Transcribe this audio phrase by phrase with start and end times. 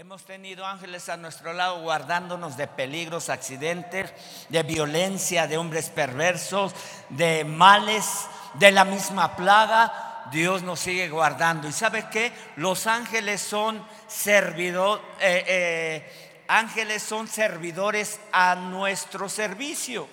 [0.00, 4.10] Hemos tenido ángeles a nuestro lado guardándonos de peligros, accidentes,
[4.48, 6.72] de violencia, de hombres perversos,
[7.10, 10.24] de males, de la misma plaga.
[10.32, 11.68] Dios nos sigue guardando.
[11.68, 12.32] ¿Y sabe qué?
[12.56, 20.08] Los ángeles son servidores, eh, eh, ángeles son servidores a nuestro servicio.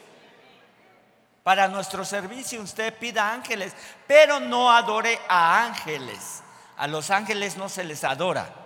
[1.44, 3.72] Para nuestro servicio usted pida ángeles,
[4.06, 6.44] pero no adore a ángeles.
[6.76, 8.57] A los ángeles no se les adora.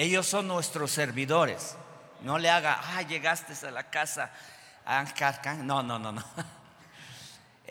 [0.00, 1.76] Ellos son nuestros servidores.
[2.22, 4.30] No le haga, ah, llegaste a la casa.
[5.58, 6.24] No, no, no, no.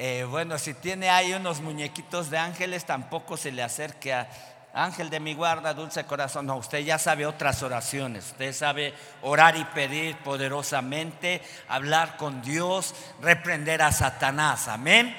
[0.02, 4.29] Eh, bueno, si tiene ahí unos muñequitos de ángeles, tampoco se le acerque a
[4.71, 6.45] ángel de mi guarda, dulce corazón.
[6.45, 8.27] No, usted ya sabe otras oraciones.
[8.27, 8.93] Usted sabe
[9.23, 14.69] orar y pedir poderosamente, hablar con Dios, reprender a Satanás.
[14.69, 15.13] Amén.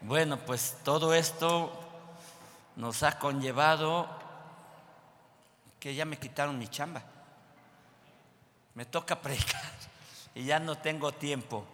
[0.00, 1.78] Bueno, pues todo esto
[2.74, 4.21] nos ha conllevado
[5.82, 7.02] que ya me quitaron mi chamba.
[8.74, 9.60] Me toca predicar
[10.32, 11.66] y ya no tengo tiempo.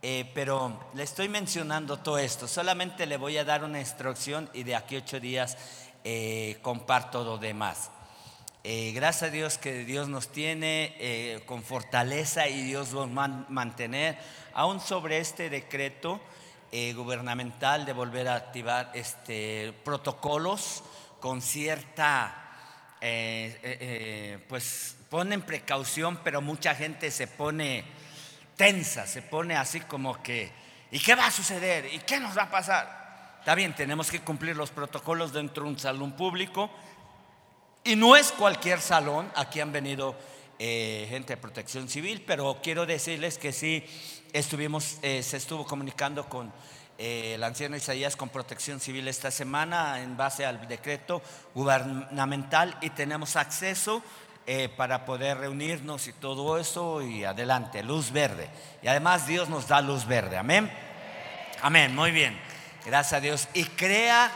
[0.00, 2.48] Eh, pero le estoy mencionando todo esto.
[2.48, 5.58] Solamente le voy a dar una instrucción y de aquí ocho días
[6.02, 7.90] eh, comparto lo demás.
[8.64, 14.16] Eh, gracias a Dios que Dios nos tiene con fortaleza y Dios va a mantener,
[14.54, 16.20] aún sobre este decreto
[16.94, 20.84] gubernamental de volver a activar este, protocolos
[21.20, 22.41] con cierta,
[24.48, 27.84] pues ponen precaución, pero mucha gente se pone
[28.56, 30.50] tensa, se pone así como que,
[30.90, 31.92] ¿y qué va a suceder?
[31.92, 33.36] ¿Y qué nos va a pasar?
[33.40, 36.70] Está bien, tenemos que cumplir los protocolos dentro de un salón público
[37.84, 40.16] y no es cualquier salón, aquí han venido
[40.60, 43.84] eh, gente de protección civil, pero quiero decirles que sí,
[44.32, 46.52] estuvimos, eh, se estuvo comunicando con eh,
[47.02, 51.20] el anciano Isaías con protección civil esta semana en base al decreto
[51.52, 54.04] gubernamental y tenemos acceso
[54.46, 58.48] eh, para poder reunirnos y todo eso y adelante, luz verde.
[58.82, 60.70] Y además Dios nos da luz verde, amén.
[61.60, 62.38] Amén, muy bien,
[62.86, 63.48] gracias a Dios.
[63.52, 64.30] Y crea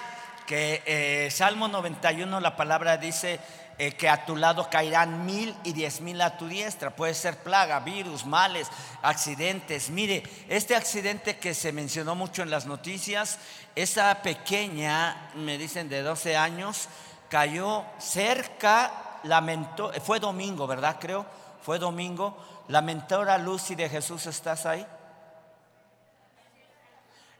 [0.47, 3.39] que eh, Salmo 91, la palabra dice
[3.79, 6.95] eh, que a tu lado caerán mil y diez mil a tu diestra.
[6.95, 8.69] Puede ser plaga, virus, males,
[9.03, 9.91] accidentes.
[9.91, 13.39] Mire, este accidente que se mencionó mucho en las noticias,
[13.75, 16.89] esa pequeña, me dicen de 12 años,
[17.29, 20.97] cayó cerca lamentó, fue domingo, ¿verdad?
[21.01, 21.27] Creo,
[21.63, 22.37] fue domingo.
[22.69, 24.87] La mentora Lucy de Jesús, ¿estás ahí?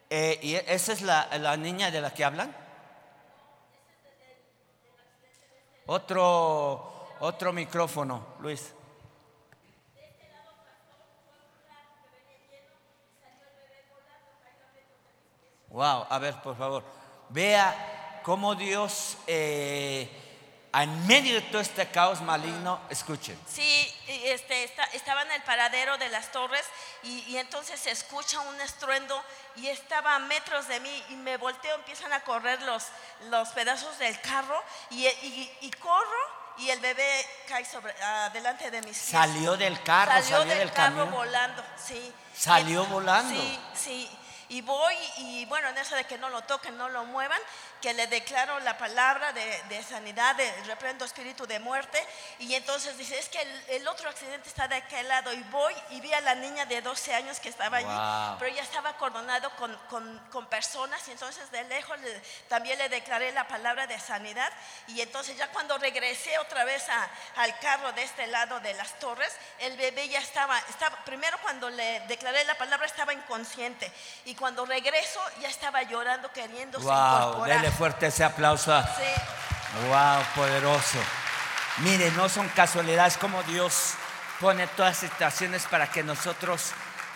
[0.09, 2.55] Eh, ¿Y esa es la, la niña de la que hablan?
[5.87, 8.73] Otro, otro micrófono, Luis.
[15.69, 16.83] Wow, a ver, por favor,
[17.29, 20.11] vea cómo Dios eh,
[20.73, 23.39] en medio de todo este caos maligno, escuchen.
[23.47, 23.95] Sí,
[24.25, 26.65] este, estaba en el paradero de las torres
[27.07, 29.23] y, entonces se escucha un estruendo
[29.57, 32.85] y estaba a metros de mí y me volteo, empiezan a correr los,
[33.31, 37.95] los pedazos del carro y, y, corro y el bebé cae sobre,
[38.33, 39.11] delante de mis pies.
[39.11, 42.13] Salió del carro, salió, del, carro volando, sí.
[42.37, 43.35] Salió volando.
[43.35, 44.19] Sí, sí.
[44.49, 47.41] Y voy y bueno, en eso de que no lo toquen, no lo muevan,
[47.81, 52.05] que le declaro la palabra de, sanidad, de reprendo espíritu de muerte.
[52.39, 55.33] Y entonces dice, es que el, otro accidente está de aquel lado.
[55.33, 58.63] Y voy y vi a la niña de 12 años que estaba allí, pero ya
[58.63, 59.77] estaba acordonado con,
[60.31, 61.07] con, personas.
[61.09, 61.97] Y entonces de lejos
[62.49, 64.53] también le declaré la palabra de sanidad.
[64.87, 66.85] Y entonces ya cuando regresé otra vez
[67.37, 71.69] al carro de este lado de las torres, el bebé ya estaba, estaba, primero cuando
[71.69, 73.93] le declaré la palabra estaba inconsciente.
[74.25, 78.81] Y cuando regreso ya estaba llorando, queriendo wow, Dele fuerte ese aplauso.
[78.83, 79.87] Sí.
[79.89, 80.99] Wow, poderoso.
[81.79, 83.95] Mire, no son casualidades como Dios
[84.41, 86.73] pone todas las situaciones para que nosotros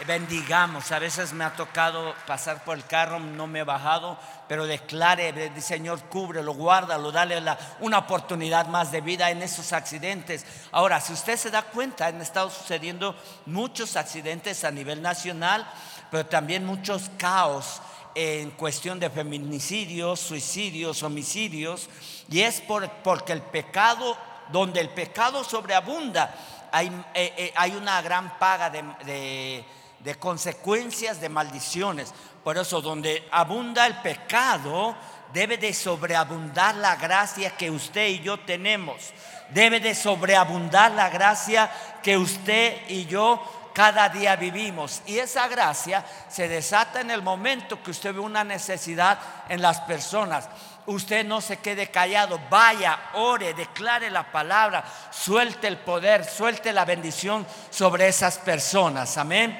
[0.06, 0.92] bendigamos.
[0.92, 5.52] A veces me ha tocado pasar por el carro, no me he bajado, pero declare,
[5.60, 7.42] Señor, cúbrelo, guárdalo, dale
[7.80, 10.44] una oportunidad más de vida en esos accidentes.
[10.72, 13.14] Ahora, si usted se da cuenta, han estado sucediendo
[13.46, 15.66] muchos accidentes a nivel nacional
[16.10, 17.80] pero también muchos caos
[18.14, 21.88] en cuestión de feminicidios, suicidios, homicidios,
[22.28, 22.62] y es
[23.02, 24.16] porque el pecado,
[24.50, 26.34] donde el pecado sobreabunda,
[26.72, 29.64] hay, eh, eh, una gran paga de,
[30.00, 32.12] de consecuencias, de maldiciones.
[32.42, 34.96] Por eso, donde abunda el pecado,
[35.32, 39.12] debe de sobreabundar la gracia que usted y yo tenemos.
[39.50, 41.70] Debe de sobreabundar la gracia
[42.02, 45.02] que usted y yo cada día vivimos.
[45.06, 49.18] Y esa gracia se desata en el momento que usted ve una necesidad
[49.48, 50.48] en las personas.
[50.86, 56.84] usted no se quede callado, vaya, ore, declare la palabra, suelte el poder, suelte la
[56.84, 59.16] bendición sobre esas personas.
[59.16, 59.56] Amén.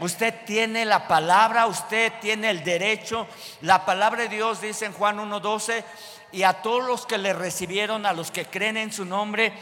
[0.00, 3.28] Usted tiene la palabra, usted tiene el derecho.
[3.60, 5.84] La palabra de Dios dice en Juan 1.12,
[6.32, 9.52] y a todos los que le recibieron, a los que creen en su nombre,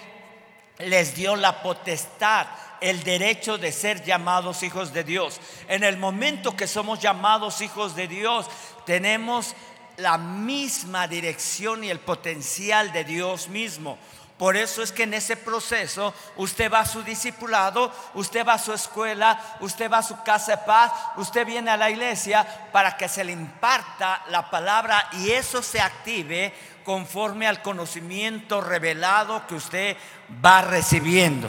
[0.78, 2.46] les dio la potestad,
[2.82, 5.40] el derecho de ser llamados hijos de Dios.
[5.68, 8.46] En el momento que somos llamados hijos de Dios,
[8.84, 9.54] tenemos
[9.96, 13.98] la misma dirección y el potencial de Dios mismo.
[14.36, 18.58] Por eso es que en ese proceso usted va a su discipulado, usted va a
[18.58, 22.96] su escuela, usted va a su casa de paz, usted viene a la iglesia para
[22.96, 26.52] que se le imparta la palabra y eso se active
[26.84, 29.96] conforme al conocimiento revelado que usted
[30.44, 31.48] va recibiendo.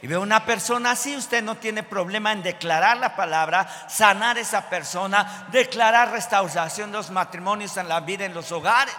[0.00, 4.70] Y ve una persona así, usted no tiene problema en declarar la palabra, sanar esa
[4.70, 8.94] persona, declarar restauración de los matrimonios en la vida, en los hogares,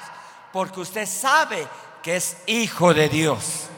[0.51, 1.66] porque usted sabe
[2.04, 3.69] que es hijo de Dios.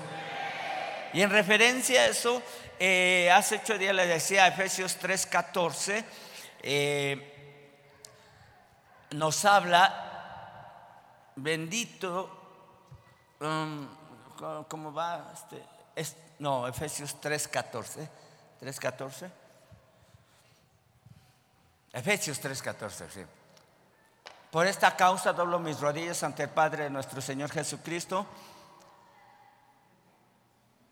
[1.13, 2.41] Y en referencia a eso,
[2.79, 6.03] eh, hace ocho días le decía a Efesios 3:14,
[6.63, 7.27] eh,
[9.11, 12.29] nos habla, bendito,
[13.41, 13.87] um,
[14.67, 15.33] ¿cómo va?
[15.95, 18.09] Este, no, Efesios 3:14,
[18.59, 19.29] 3:14.
[21.93, 23.21] Efesios 3:14, sí.
[24.49, 28.25] Por esta causa doblo mis rodillas ante el Padre de nuestro Señor Jesucristo.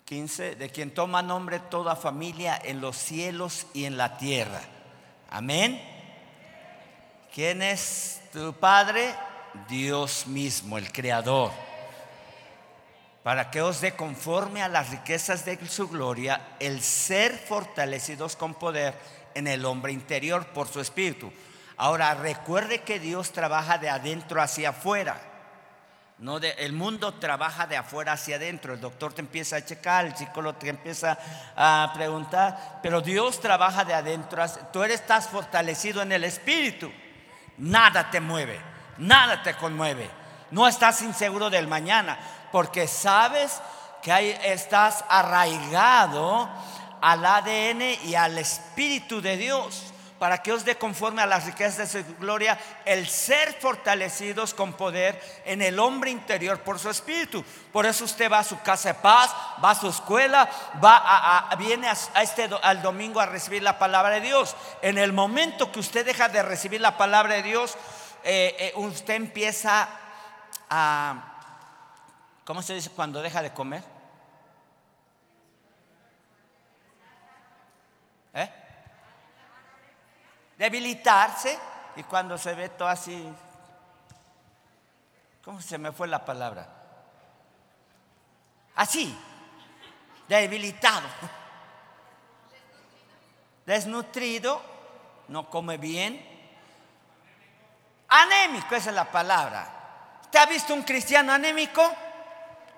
[0.05, 4.61] 15, de quien toma nombre toda familia en los cielos y en la tierra.
[5.31, 5.81] Amén.
[7.33, 9.15] ¿Quién es tu Padre?
[9.67, 11.68] Dios mismo, el Creador.
[13.23, 18.53] Para que os dé conforme a las riquezas de su gloria el ser fortalecidos con
[18.53, 18.93] poder
[19.35, 21.31] en el hombre interior por su espíritu
[21.81, 25.15] Ahora, recuerde que Dios trabaja de adentro hacia afuera.
[26.17, 28.73] No el mundo trabaja de afuera hacia adentro.
[28.73, 31.17] El doctor te empieza a checar, el psicólogo te empieza
[31.55, 34.45] a preguntar, pero Dios trabaja de adentro.
[34.73, 36.91] Tú eres, estás fortalecido en el espíritu.
[37.57, 38.59] Nada te mueve,
[38.97, 40.11] nada te conmueve.
[40.51, 42.19] No estás inseguro del mañana,
[42.51, 43.61] porque sabes
[44.01, 46.49] que estás arraigado
[47.01, 51.77] al ADN y al espíritu de Dios para que os dé conforme a las riquezas
[51.77, 57.43] de su gloria el ser fortalecidos con poder en el hombre interior por su espíritu.
[57.71, 60.47] Por eso usted va a su casa de paz, va a su escuela,
[60.83, 64.55] va a, viene a, este al domingo a recibir la palabra de Dios.
[64.81, 67.77] En el momento que usted deja de recibir la palabra de Dios,
[68.23, 69.87] eh, eh, usted empieza
[70.69, 71.38] a,
[72.49, 73.83] ¿cómo se dice cuando deja de comer?
[78.33, 78.51] ¿Eh?
[80.57, 81.59] debilitarse
[81.95, 83.31] y cuando se ve todo así,
[85.45, 86.67] ¿cómo se me fue la palabra?
[88.77, 89.15] Así,
[90.27, 91.07] debilitado,
[93.63, 94.59] desnutrido,
[95.27, 96.19] no come bien,
[98.07, 100.21] anémico, esa es la palabra.
[100.31, 102.08] ¿Te ha visto un cristiano anémico?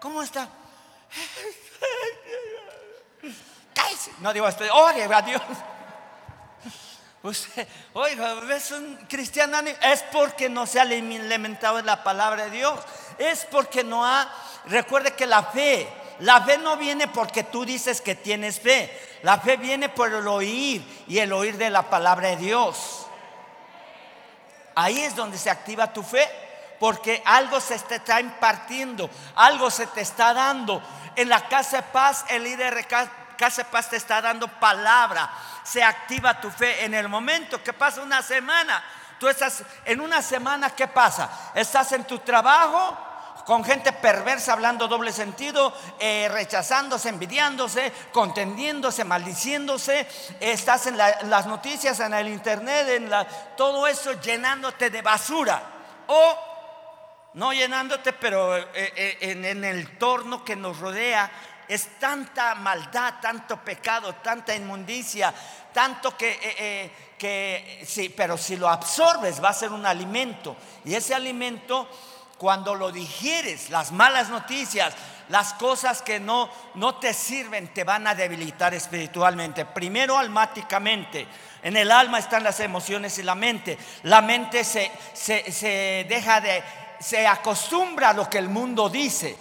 [0.01, 0.49] ¿Cómo está?
[3.75, 4.11] Cállese.
[4.17, 5.41] No digo esto, ore a Dios.
[7.93, 9.59] Oiga, ¿ves un cristiano?
[9.59, 12.79] Es porque no se ha alimentado de la palabra de Dios.
[13.19, 14.27] Es porque no ha.
[14.65, 15.87] Recuerde que la fe,
[16.21, 19.19] la fe no viene porque tú dices que tienes fe.
[19.21, 23.05] La fe viene por el oír y el oír de la palabra de Dios.
[24.73, 26.27] Ahí es donde se activa tu fe.
[26.81, 30.83] Porque algo se te está impartiendo, algo se te está dando.
[31.15, 35.29] En la casa de paz, el líder de casa de paz te está dando palabra
[35.63, 38.83] se activa tu fe en el momento que pasa una semana.
[39.19, 41.51] Tú estás en una semana, ¿qué pasa?
[41.53, 42.97] Estás en tu trabajo
[43.45, 50.07] con gente perversa hablando doble sentido, eh, rechazándose, envidiándose, contendiéndose, maldiciéndose.
[50.39, 55.61] Estás en, las noticias, en el internet, en la, todo eso llenándote de basura.
[56.07, 56.50] O
[57.33, 61.31] no llenándote, pero eh, eh, en, el entorno que nos rodea
[61.67, 65.33] es tanta maldad, tanto pecado, tanta inmundicia,
[65.73, 70.57] tanto que, eh, que sí, pero si lo absorbes va a ser un alimento.
[70.83, 71.87] Y ese alimento,
[72.37, 74.93] cuando lo digieres, las malas noticias,
[75.29, 79.63] las cosas que no, no te sirven, te van a debilitar espiritualmente.
[79.63, 81.25] Primero almáticamente.
[81.63, 83.77] En el alma están las emociones y la mente.
[84.03, 86.61] La mente se, se deja de,
[87.01, 89.35] se acostumbra a lo que el mundo dice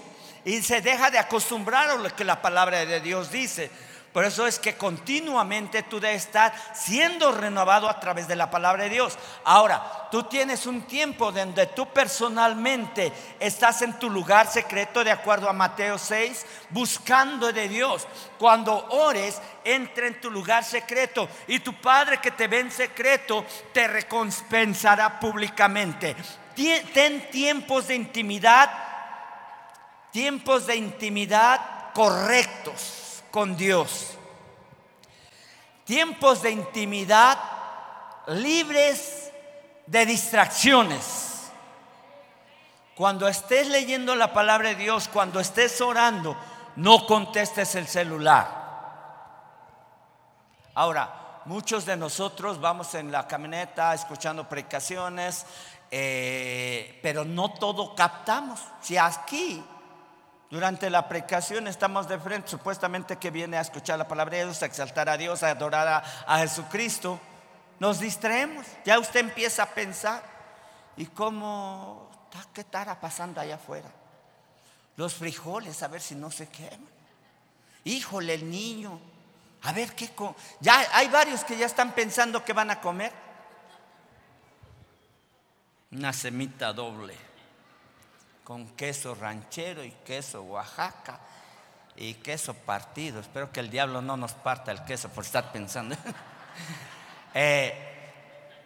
[0.45, 3.71] y se deja de acostumbrar a lo que la palabra de Dios dice.
[4.12, 8.85] Por eso es que continuamente tú debes estar siendo renovado a través de la palabra
[8.85, 9.17] de Dios.
[9.45, 15.49] Ahora, tú tienes un tiempo donde tú personalmente estás en tu lugar secreto, de acuerdo
[15.49, 18.09] a Mateo 6, buscando de Dios.
[18.37, 23.45] Cuando ores, entra en tu lugar secreto y tu Padre que te ve en secreto
[23.73, 26.17] te recompensará públicamente.
[26.54, 28.71] Ten tiempos de intimidad,
[30.11, 34.16] tiempos de intimidad correctos con Dios.
[35.85, 37.38] Tiempos de intimidad
[38.26, 39.33] libres
[39.87, 41.50] de distracciones.
[42.95, 46.37] Cuando estés leyendo la palabra de Dios, cuando estés orando,
[46.76, 48.61] no contestes el celular.
[50.75, 55.47] Ahora, muchos de nosotros vamos en la camioneta escuchando predicaciones,
[55.90, 58.61] eh, pero no todo captamos.
[58.80, 59.64] Si aquí
[60.50, 64.62] durante la precación estamos de frente, supuestamente que viene a escuchar la palabra de Dios,
[64.62, 67.20] a exaltar a Dios, a adorar a, Jesucristo.
[67.78, 70.23] Nos distraemos, ya usted empieza a pensar,
[70.97, 72.11] ¿y cómo,
[72.52, 73.88] qué estará pasando allá afuera?
[74.97, 76.88] Los frijoles, a ver si no se queman.
[77.85, 79.00] Híjole, el niño,
[79.62, 80.11] a ver qué.
[80.61, 83.12] Ya hay varios que ya están pensando que van a comer.
[85.92, 87.16] Una semita doble
[88.44, 91.18] con queso ranchero y queso Oaxaca
[91.97, 93.18] y queso partido.
[93.18, 95.97] Espero que el diablo no nos parta el queso por estar pensando.
[97.35, 97.75] eh,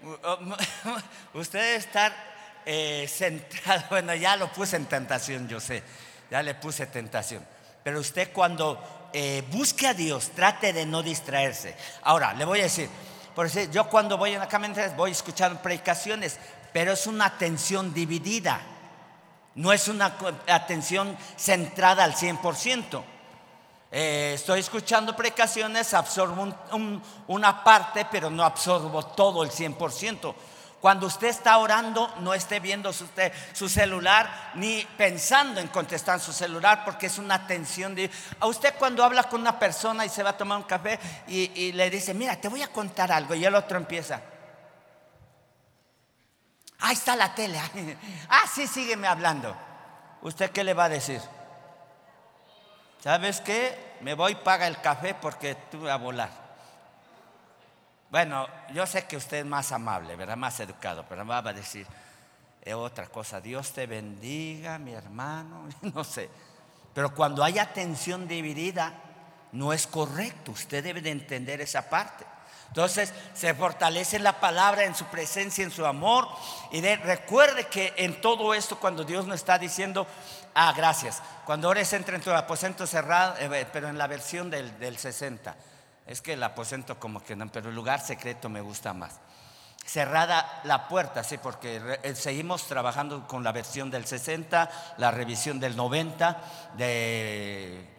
[1.33, 2.15] usted estar
[2.67, 5.83] eh, centrado, bueno, ya lo puse en tentación, yo sé,
[6.31, 7.43] ya le puse tentación.
[7.83, 11.75] Pero usted cuando eh, busque a Dios, trate de no distraerse.
[12.03, 12.91] Ahora, le voy a decir,
[13.35, 16.39] por yo cuando voy en la camioneta voy escuchando predicaciones,
[16.75, 18.61] pero es una atención dividida.
[19.55, 20.17] No es una
[20.49, 23.01] atención centrada al 100%.
[23.93, 26.53] Eh, estoy escuchando precaciones, absorbo
[27.29, 30.35] una parte, pero no absorbo todo el 100%.
[30.81, 36.85] Cuando usted está orando, no esté viendo su, celular ni pensando en contestar su celular,
[36.85, 38.11] porque es una atención de.
[38.41, 41.71] A usted, cuando habla con una persona y se va a tomar un café y
[41.71, 44.34] le dice, Mira, te voy a contar algo, y el otro empieza.
[46.85, 47.59] Ahí está la tele.
[48.29, 49.57] Ah, sí, sígueme hablando.
[50.21, 51.19] ¿Usted qué le va a decir?
[53.03, 53.97] ¿Sabes qué?
[54.03, 56.29] Me voy, paga el café porque tú a volar.
[58.11, 60.37] Bueno, yo sé que usted es más amable, ¿verdad?
[60.37, 61.87] Más educado, pero va a decir
[62.61, 63.41] eh, otra cosa.
[63.41, 66.29] Dios te bendiga, mi hermano, no sé.
[66.93, 68.93] Pero cuando hay atención dividida,
[69.53, 70.53] no es correcto.
[70.53, 72.27] Usted debe de entender esa parte.
[72.69, 76.29] Entonces se fortalece la palabra en su presencia, en su amor.
[76.73, 80.07] Y recuerde que en todo esto, cuando Dios nos está diciendo,
[80.55, 84.79] ah, gracias, cuando ores entra en tu aposento cerrado, eh, pero en la versión del,
[84.79, 85.55] del 60.
[86.07, 89.21] Es que el aposento como que no, pero el lugar secreto me gusta más
[89.85, 95.61] cerrada la puerta, sí, porque eh, seguimos trabajando con la versión del 60, la revisión
[95.61, 96.41] del 90,
[96.77, 97.94] de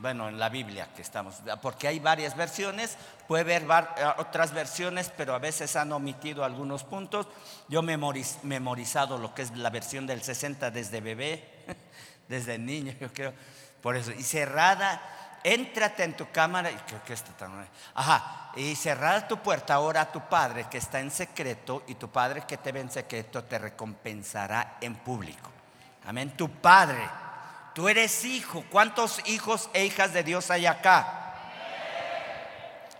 [0.00, 3.62] bueno, en la Biblia que estamos, porque hay varias versiones, puede haber
[3.96, 7.28] eh, otras versiones, pero a veces han omitido algunos puntos.
[7.68, 7.96] Yo he
[8.42, 11.64] memorizado lo que es la versión del 60 desde bebé,
[12.28, 13.32] desde niño, yo creo,
[13.82, 14.12] por eso.
[14.12, 15.00] Y cerrada,
[15.42, 17.68] éntrate en tu cámara, y creo que está tan...
[17.94, 22.10] Ajá, y cerrada tu puerta ahora a tu Padre que está en secreto, y tu
[22.10, 25.50] Padre que te ve en secreto te recompensará en público.
[26.04, 27.25] Amén, tu Padre
[27.76, 28.64] Tú eres hijo.
[28.70, 31.34] ¿Cuántos hijos e hijas de Dios hay acá?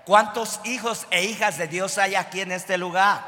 [0.04, 3.22] ¿Cuántos hijos e hijas de Dios hay aquí en este lugar?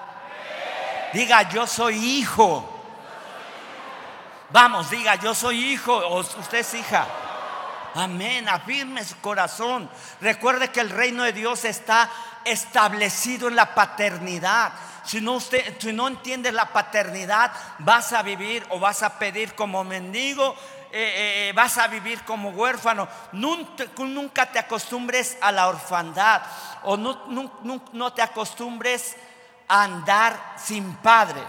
[1.14, 2.70] Diga, yo soy hijo.
[4.50, 7.06] Vamos, diga, yo soy hijo o usted es hija.
[7.94, 9.88] Amén, afirme su corazón.
[10.20, 12.10] Recuerde que el reino de Dios está
[12.44, 14.72] establecido en la paternidad.
[15.02, 19.54] Si no, usted, si no entiendes la paternidad, vas a vivir o vas a pedir
[19.54, 20.54] como mendigo
[20.90, 23.09] eh, eh, eh, vas a vivir como huérfano.
[23.33, 26.42] Nunca, te acostumbres a la orfandad
[26.85, 29.16] o no, te acostumbres
[29.68, 31.42] a andar sin padre.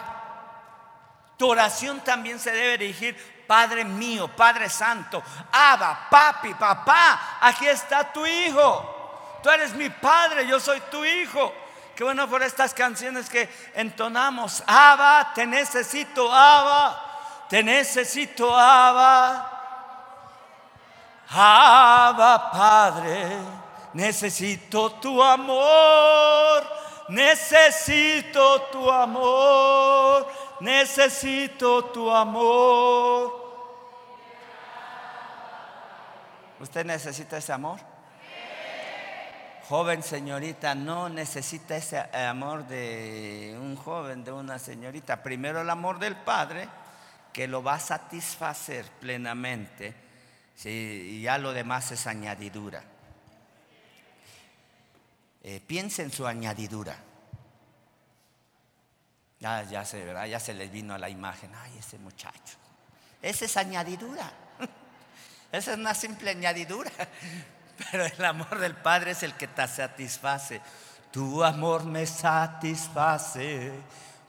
[1.37, 8.11] Tu oración también se debe dirigir, Padre mío, Padre Santo, Abba, papi, papá, aquí está
[8.11, 9.39] tu hijo.
[9.41, 11.51] Tú eres mi padre, yo soy tu hijo.
[11.95, 14.63] Qué bueno por estas canciones que entonamos.
[14.67, 17.08] Abba, te necesito, Abba.
[17.49, 19.49] Te necesito, Abba.
[21.31, 23.37] Abba, Padre,
[23.93, 26.63] necesito tu amor.
[27.09, 30.27] Necesito tu amor.
[30.59, 33.39] Necesito tu amor.
[36.59, 37.79] ¿Usted necesita ese amor?
[39.69, 45.21] joven señorita no necesita ese amor de un joven, de una señorita.
[45.21, 46.67] Primero el amor del Padre,
[47.39, 49.95] que lo va a satisfacer plenamente,
[50.65, 52.83] y ya lo demás es añadidura.
[55.41, 56.97] Eh, piensa en su añadidura.
[59.39, 60.25] Ya, ya, se, ¿verdad?
[60.25, 62.57] ya se les vino a la imagen, ay, ese muchacho.
[63.21, 64.29] Esa es añadidura.
[65.53, 66.91] Esa es una simple añadidura.
[67.89, 70.59] Pero el amor del Padre es el que te satisface.
[71.09, 73.71] Tu amor me satisface.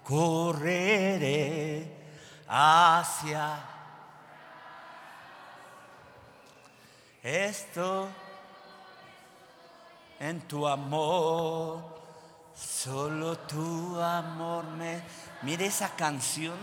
[0.05, 1.99] Correré
[2.51, 3.61] hacia
[7.23, 8.09] esto
[10.19, 12.01] en tu amor.
[12.55, 15.01] Solo tu amor me...
[15.43, 16.57] Mire esa canción,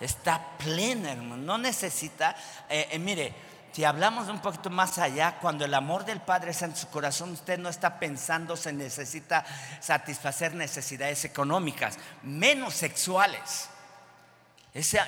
[0.00, 1.36] está plena, hermano.
[1.36, 2.36] No necesita...
[2.68, 3.32] Eh, eh, mire,
[3.72, 7.30] si hablamos un poquito más allá, cuando el amor del Padre está en su corazón,
[7.30, 9.44] usted no está pensando se necesita
[9.80, 13.70] satisfacer necesidades económicas, menos sexuales.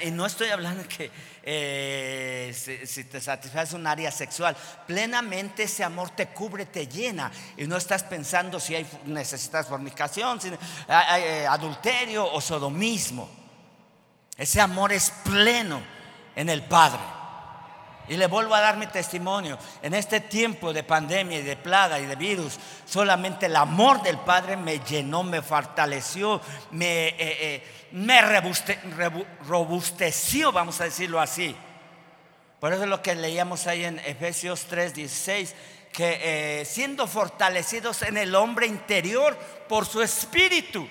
[0.02, 1.10] Y no estoy hablando que
[1.42, 2.52] eh,
[2.86, 7.30] si, te satisface un área sexual, plenamente ese amor te cubre, te llena.
[7.56, 13.28] Y no estás pensando si hay, necesitas fornicación, si eh, adulterio o sodomismo.
[14.36, 15.82] Ese amor es pleno
[16.34, 17.19] en el Padre.
[18.10, 19.56] Y le vuelvo a dar mi testimonio.
[19.82, 24.18] En este tiempo de pandemia y de plaga y de virus, solamente el amor del
[24.18, 26.40] Padre me llenó, me fortaleció,
[26.72, 27.62] me, eh, eh,
[27.92, 28.20] me
[29.46, 31.54] robusteció, vamos a decirlo así.
[32.58, 35.54] Por eso es lo que leíamos ahí en Efesios 3, 16,
[35.92, 36.18] que
[36.60, 39.38] eh, siendo fortalecidos en el hombre interior
[39.68, 40.88] por su espíritu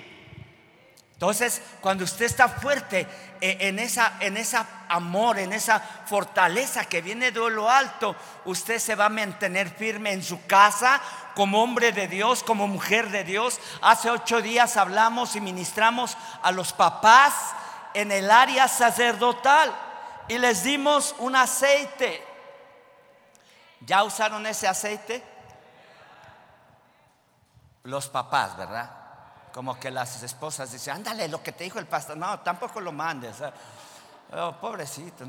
[1.19, 3.05] entonces, cuando usted está fuerte
[3.41, 8.79] eh, en esa, en esa amor, en esa fortaleza que viene de lo alto, usted
[8.79, 11.01] se va a mantener firme en su casa
[11.35, 13.59] como hombre de Dios, como mujer de Dios.
[13.81, 17.33] Hace ocho días hablamos y ministramos a los papás
[17.93, 19.75] en el área sacerdotal
[20.29, 22.25] y les dimos un aceite.
[23.81, 25.21] ¿Ya usaron ese aceite?
[27.83, 28.98] Los papás, ¿verdad?
[29.59, 32.15] Como que las esposas dicen, ándale, lo que te dijo el pastor.
[32.15, 33.43] No, tampoco lo mandes.
[34.31, 35.25] Oh, pobrecito.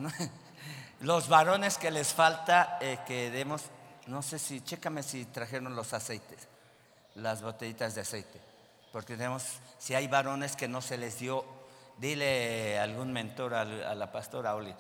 [1.01, 3.63] Los varones que les falta eh, que demos,
[4.07, 6.47] no sé si, chécame si trajeron los aceites,
[7.17, 8.41] las botellitas de aceite.
[8.93, 9.43] Porque tenemos,
[9.81, 11.45] si hay varones que no se les dio,
[11.99, 14.73] dile algún mentor a, la pastora Oli.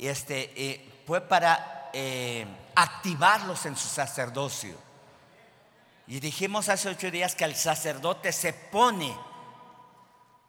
[0.00, 4.85] Este, eh, fue para eh, activarlos en su sacerdocio.
[6.06, 9.14] Y dijimos hace ocho días que el sacerdote se pone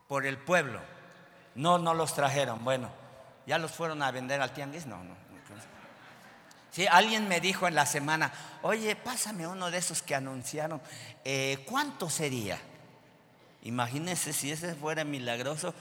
[0.07, 0.79] por el pueblo.
[1.55, 2.63] No, no los trajeron.
[2.63, 2.89] Bueno,
[3.45, 4.85] ¿ya los fueron a vender al tianguis?
[4.85, 5.27] No, no.
[6.71, 10.79] Sí, alguien me dijo en la semana, oye, pásame uno de esos que anunciaron.
[11.25, 12.59] Eh, ¿Cuánto sería?
[13.63, 15.73] Imagínense si ese fuera milagroso.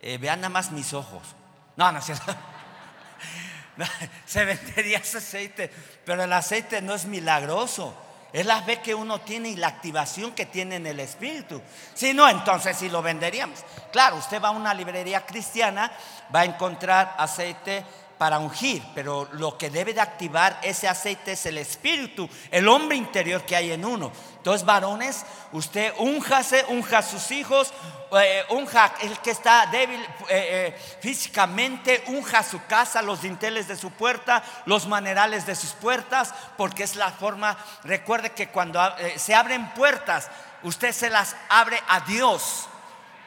[0.00, 1.34] Eh, vean nada más mis ojos.
[1.76, 2.00] No, no
[4.26, 5.72] se vendería ese aceite,
[6.04, 7.96] pero el aceite no es milagroso.
[8.32, 11.62] Es la fe que uno tiene y la activación que tiene en el espíritu.
[11.94, 13.64] Si no, entonces sí lo venderíamos.
[13.90, 15.90] Claro, usted va a una librería cristiana,
[16.34, 17.84] va a encontrar aceite
[18.18, 22.96] para ungir, pero lo que debe de activar ese aceite es el espíritu, el hombre
[22.96, 24.10] interior que hay en uno.
[24.36, 27.72] Entonces, varones, usted unjase, unja a sus hijos,
[28.12, 33.76] eh, unja el que está débil eh, eh, físicamente, unja su casa, los dinteles de
[33.76, 38.80] su puerta, los manerales de sus puertas, porque es la forma, recuerde que cuando
[39.16, 40.28] se abren puertas,
[40.62, 42.67] usted se las abre a Dios.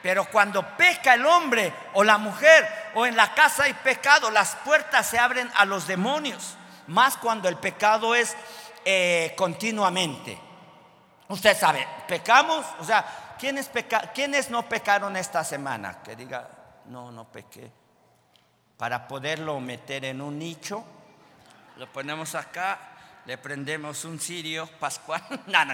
[0.01, 4.55] Pero cuando peca el hombre o la mujer o en la casa hay pecado, las
[4.57, 6.55] puertas se abren a los demonios.
[6.87, 8.35] Más cuando el pecado es
[9.35, 10.39] continuamente.
[11.27, 16.01] Usted sabe, pecamos, o sea, ¿quiénes, peca ¿quiénes no pecaron esta semana?
[16.03, 16.49] Que diga,
[16.87, 17.71] no, no pequé.
[18.75, 20.83] Para poderlo meter en un nicho,
[21.77, 22.79] lo ponemos acá,
[23.25, 25.23] le prendemos un cirio pascual.
[25.47, 25.73] no, no,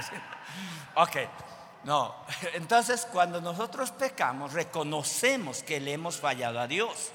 [0.95, 1.17] ok,
[1.83, 2.15] no.
[2.53, 7.11] Entonces, cuando nosotros pecamos, reconocemos que le hemos fallado a Dios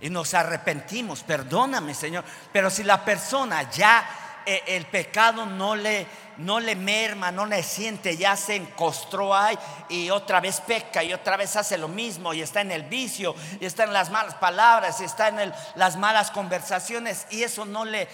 [0.00, 6.06] y nos arrepentimos, perdóname Señor, pero si la persona ya eh, el pecado no le
[6.38, 9.56] no le merma, no le siente, ya se encostró ahí
[9.88, 13.34] y otra vez peca y otra vez hace lo mismo y está en el vicio
[13.60, 17.84] y está en las malas palabras y está en las malas conversaciones y eso no
[17.84, 18.08] le,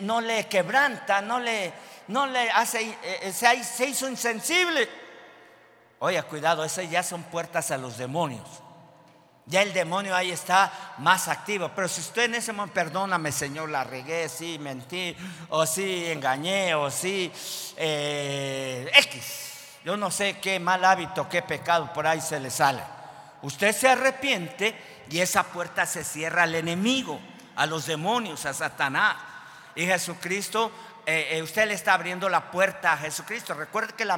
[0.00, 1.72] no le quebranta, no le,
[2.06, 5.07] no le hace, eh, eh, se, se hizo insensible.
[6.00, 8.46] Oye, cuidado, esas ya son puertas a los demonios.
[9.46, 11.70] Ya el demonio ahí está más activo.
[11.74, 15.16] Pero si usted en ese momento, perdóname Señor, la regué, sí, mentí,
[15.48, 17.32] o sí, engañé, o sí,
[17.76, 19.48] eh, X.
[19.84, 22.82] Yo no sé qué mal hábito, qué pecado por ahí se le sale.
[23.40, 24.74] Usted se arrepiente
[25.08, 27.18] y esa puerta se cierra al enemigo,
[27.56, 29.16] a los demonios, a Satanás.
[29.74, 30.70] Y Jesucristo
[31.10, 33.54] eh, eh, usted le está abriendo la puerta a Jesucristo.
[33.54, 34.10] Recuerde que el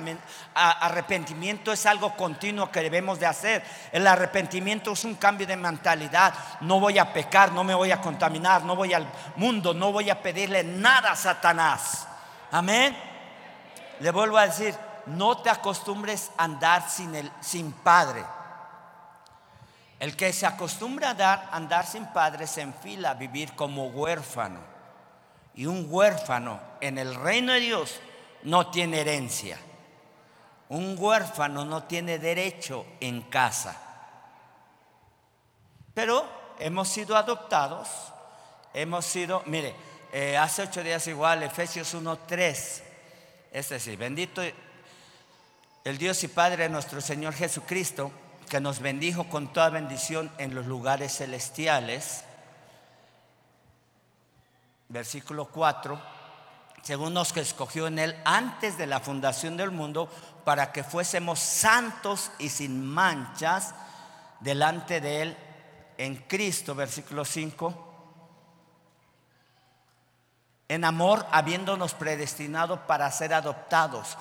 [0.55, 3.63] arrepentimiento es algo continuo que debemos de hacer.
[3.93, 6.35] El arrepentimiento es un cambio de mentalidad.
[6.63, 10.11] No voy a pecar, no me voy a contaminar, no voy al mundo, no voy
[10.11, 12.09] a pedirle nada a Satanás.
[12.51, 12.97] Amén.
[14.01, 14.75] Le vuelvo a decir,
[15.07, 18.25] no te acostumbres a andar sin, el, sin padre.
[20.01, 24.80] El que se acostumbra a dar, andar sin padre se enfila a vivir como huérfano.
[25.61, 28.01] Y un huérfano en el reino de Dios
[28.45, 29.59] no tiene herencia.
[30.71, 33.77] Un huérfano no tiene derecho en casa.
[35.93, 36.27] Pero
[36.59, 37.91] hemos sido adoptados,
[38.73, 39.75] hemos sido, mire,
[40.15, 42.83] eh, hace ocho días igual, Efesios 1.3,
[43.53, 44.41] es decir, bendito
[45.85, 48.11] el Dios y Padre de nuestro Señor Jesucristo,
[48.49, 52.25] que nos bendijo con toda bendición en los lugares celestiales
[54.91, 55.99] versículo 4,
[56.83, 60.11] según nos que escogió en él antes de la fundación del mundo,
[60.45, 63.75] para que fuésemos santos y sin manchas
[64.41, 65.37] delante de él
[65.97, 67.87] en Cristo, versículo 5.
[70.69, 74.17] En amor, habiéndonos predestinado para ser adoptados.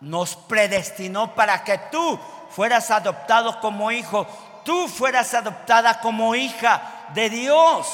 [0.00, 2.18] Nos predestinó para que tú
[2.50, 4.26] fueras adoptado como hijo,
[4.64, 7.86] tú fueras adoptada como hija de Dios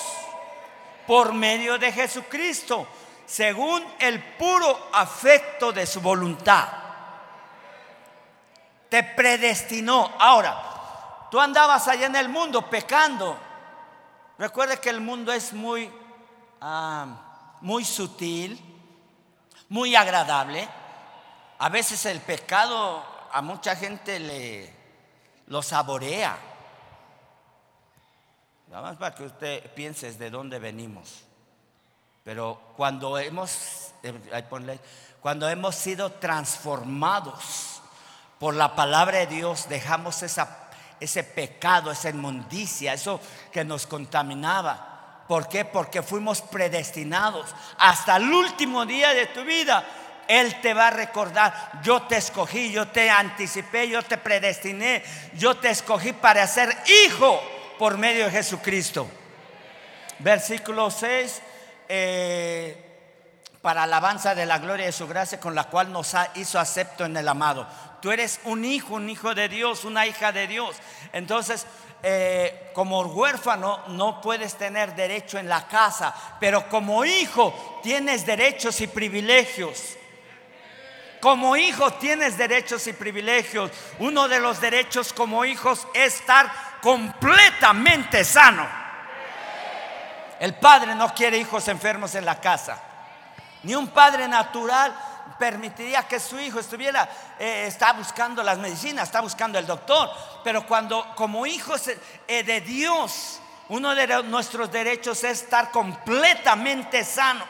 [1.08, 2.86] por medio de Jesucristo,
[3.24, 6.68] según el puro afecto de su voluntad.
[8.90, 10.12] Te predestinó.
[10.18, 13.38] Ahora, tú andabas allá en el mundo pecando.
[14.38, 15.90] Recuerde que el mundo es muy,
[16.60, 17.06] ah,
[17.62, 18.60] muy sutil,
[19.70, 20.68] muy agradable.
[21.58, 24.74] A veces el pecado a mucha gente le
[25.46, 26.36] lo saborea.
[28.70, 31.22] Nada más para que usted piense de dónde venimos.
[32.22, 34.44] Pero cuando hemos, eh,
[35.20, 37.80] cuando hemos sido transformados
[38.38, 40.68] por la palabra de Dios, dejamos esa,
[41.00, 45.24] ese pecado, esa inmundicia, eso que nos contaminaba.
[45.26, 45.64] ¿Por qué?
[45.64, 47.54] Porque fuimos predestinados.
[47.78, 49.82] Hasta el último día de tu vida,
[50.28, 55.02] Él te va a recordar, yo te escogí, yo te anticipé, yo te predestiné,
[55.32, 56.76] yo te escogí para ser
[57.06, 57.40] hijo
[57.78, 59.08] por medio de Jesucristo.
[60.18, 61.42] Versículo 6,
[61.88, 62.84] eh,
[63.62, 67.16] para alabanza de la gloria de su gracia con la cual nos hizo acepto en
[67.16, 67.66] el amado.
[68.02, 70.76] Tú eres un hijo, un hijo de Dios, una hija de Dios.
[71.12, 71.66] Entonces,
[72.02, 78.80] eh, como huérfano no puedes tener derecho en la casa, pero como hijo tienes derechos
[78.80, 79.96] y privilegios.
[81.20, 83.72] Como hijo tienes derechos y privilegios.
[83.98, 88.66] Uno de los derechos como hijos es estar completamente sano.
[90.40, 92.80] El padre no quiere hijos enfermos en la casa.
[93.64, 94.94] Ni un padre natural
[95.38, 100.10] permitiría que su hijo estuviera, eh, está buscando las medicinas, está buscando el doctor.
[100.44, 107.48] Pero cuando como hijos eh, de Dios, uno de nuestros derechos es estar completamente sanos.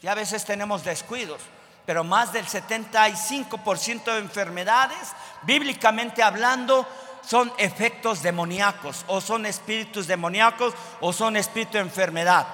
[0.00, 1.40] Y a veces tenemos descuidos
[1.88, 6.86] pero más del 75% de enfermedades, bíblicamente hablando,
[7.22, 12.46] son efectos demoníacos, o son espíritus demoníacos, o son espíritus de enfermedad.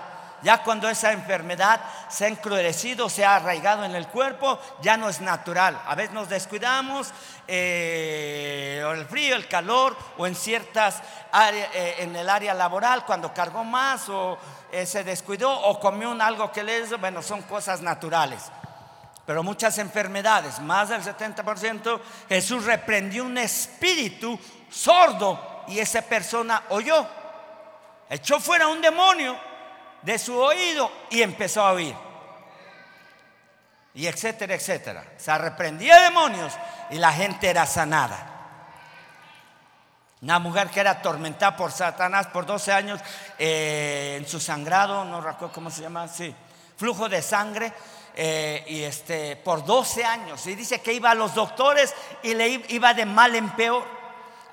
[0.44, 5.08] Ya cuando esa enfermedad se ha encrudecido, se ha arraigado en el cuerpo, ya no
[5.08, 5.80] es natural.
[5.84, 7.12] A veces nos descuidamos,
[7.48, 13.34] eh, el frío, el calor, o en ciertas áreas, eh, en el área laboral, cuando
[13.34, 14.38] cargó más, o
[14.70, 18.52] eh, se descuidó, o comió un algo que le bueno, son cosas naturales.
[19.26, 24.38] Pero muchas enfermedades, más del 70%, Jesús reprendió un espíritu
[24.70, 27.06] sordo y esa persona oyó.
[28.10, 29.36] Echó fuera un demonio
[30.02, 31.94] de su oído y empezó a oír.
[33.94, 35.04] Y etcétera, etcétera.
[35.16, 36.52] Se reprendía demonios
[36.90, 38.33] y la gente era sanada.
[40.24, 42.98] Una mujer que era atormentada por Satanás por 12 años
[43.38, 46.34] eh, en su sangrado, no recuerdo cómo se llama, sí,
[46.78, 47.70] flujo de sangre
[48.16, 50.46] eh, y este, por 12 años.
[50.46, 53.84] Y dice que iba a los doctores y le iba de mal en peor.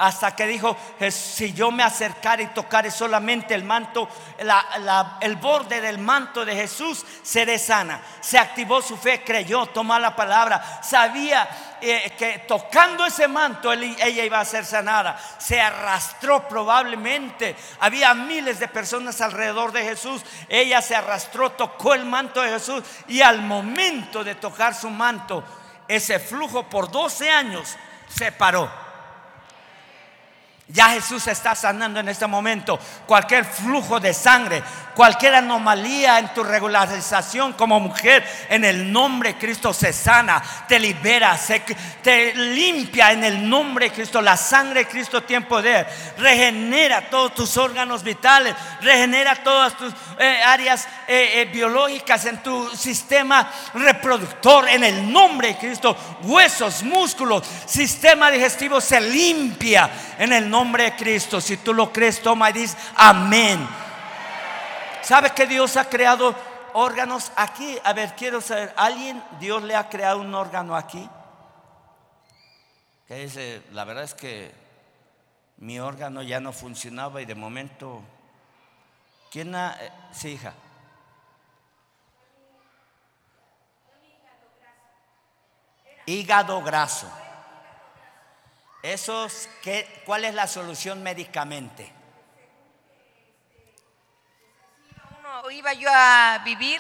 [0.03, 0.75] Hasta que dijo,
[1.11, 4.09] si yo me acercara y tocare solamente el manto,
[5.21, 8.01] el borde del manto de Jesús, seré sana.
[8.19, 10.81] Se activó su fe, creyó, tomó la palabra.
[10.81, 15.19] Sabía eh, que tocando ese manto ella iba a ser sanada.
[15.37, 17.55] Se arrastró probablemente.
[17.79, 20.23] Había miles de personas alrededor de Jesús.
[20.49, 25.43] Ella se arrastró, tocó el manto de Jesús y al momento de tocar su manto,
[25.87, 27.77] ese flujo por 12 años
[28.09, 28.89] se paró.
[30.71, 34.63] Ya Jesús está sanando en este momento cualquier flujo de sangre,
[34.95, 40.79] cualquier anomalía en tu regularización como mujer, en el nombre de Cristo se sana, te
[40.79, 41.61] libera, se-
[42.03, 44.21] te limpia en el nombre de Cristo.
[44.21, 50.41] La sangre de Cristo tiene poder, regenera todos tus órganos vitales, regenera todas tus eh,
[50.45, 55.95] áreas eh, eh, biológicas en tu sistema reproductor, en el nombre de Cristo.
[56.23, 61.39] Huesos, músculos, sistema digestivo se limpia en el nombre de Cristo.
[61.41, 63.67] Si tú lo crees, toma y dices amén.
[65.01, 66.35] ¿Sabes que Dios ha creado
[66.73, 67.77] órganos aquí?
[67.83, 71.09] A ver, quiero saber, ¿alguien Dios le ha creado un órgano aquí?
[73.07, 74.53] Que dice, la verdad es que
[75.57, 78.01] mi órgano ya no funcionaba y de momento,
[79.31, 80.53] ¿quién ha, eh, sí, hija?
[86.05, 87.11] Hígado graso.
[88.81, 92.00] Esos, ¿qué, ¿Cuál es la solución médicamente?
[95.49, 96.79] Iba yo a vivir.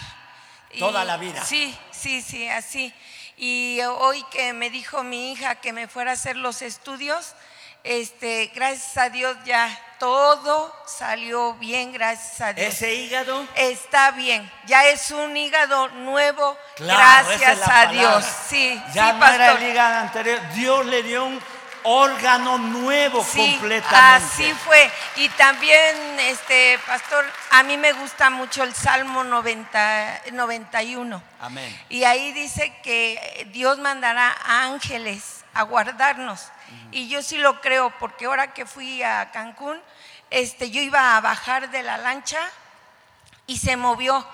[0.71, 1.43] y- Toda la vida.
[1.43, 2.93] Sí, sí, sí, así.
[3.37, 7.33] Y hoy que me dijo mi hija que me fuera a hacer los estudios,
[7.83, 9.67] este, gracias a Dios ya
[9.99, 12.67] todo salió bien, gracias a Dios.
[12.67, 17.91] Ese hígado Está bien, ya es un hígado nuevo, Claro, gracias es a palabra.
[17.99, 18.25] Dios.
[18.49, 20.39] Sí, Ya sí, no era el hígado anterior.
[20.53, 21.41] Dios le dio un
[21.83, 24.25] órgano nuevo Sí, completamente.
[24.25, 24.91] así fue.
[25.17, 31.23] Y también, este pastor, a mí me gusta mucho el Salmo 90, 91.
[31.39, 31.81] Amén.
[31.89, 36.47] Y ahí dice que Dios mandará ángeles a guardarnos.
[36.91, 39.81] Y yo sí lo creo, porque ahora que fui a Cancún,
[40.29, 42.39] este, yo iba a bajar de la lancha
[43.45, 44.25] y se movió.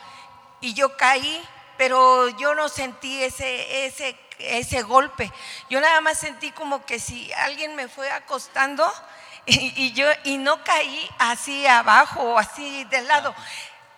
[0.61, 1.43] Y yo caí,
[1.77, 5.31] pero yo no sentí ese, ese, ese golpe.
[5.69, 8.91] Yo nada más sentí como que si alguien me fue acostando
[9.45, 13.33] y, y yo y no caí así abajo o así del lado.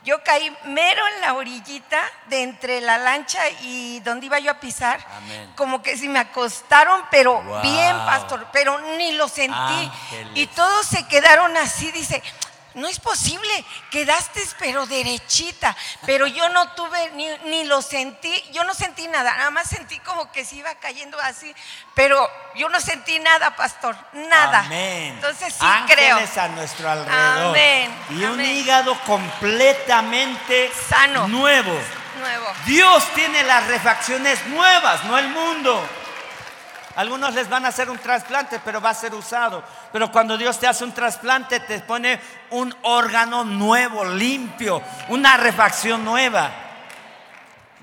[0.02, 4.60] Yo caí mero en la orillita de entre la lancha y donde iba yo a
[4.60, 5.06] pisar.
[5.18, 5.52] Amén.
[5.58, 7.62] Como que si me acostaron, pero Wow.
[7.62, 9.54] bien, pastor, pero ni lo sentí.
[9.58, 10.32] Ángeles.
[10.36, 12.24] Y todos se quedaron así, dice,
[12.75, 18.63] no es posible, quedaste pero derechita, pero yo no tuve ni, ni lo sentí, yo
[18.63, 21.53] no sentí nada, nada más sentí como que se iba cayendo así,
[21.95, 24.60] pero yo no sentí nada, pastor, nada.
[24.60, 25.13] Amén.
[25.15, 26.15] Entonces sí creo.
[26.17, 27.47] Ángeles a nuestro alrededor.
[27.49, 31.27] Amén, Y un hígado completamente Sano.
[31.27, 31.77] nuevo.
[32.19, 32.45] Nuevo.
[32.65, 35.88] Dios tiene las refacciones nuevas, no el mundo.
[37.00, 39.64] Algunos les van a hacer un trasplante, pero va a ser usado.
[39.94, 46.04] Pero cuando Dios te hace un trasplante, te pone un órgano nuevo, limpio, una refacción
[46.04, 46.52] nueva.